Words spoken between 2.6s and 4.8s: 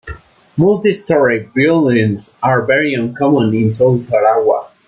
very uncommon on South Tarawa.